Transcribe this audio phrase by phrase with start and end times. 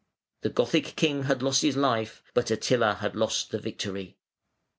[0.41, 4.17] The Gothic king had lost his life, but Attila had lost the victory.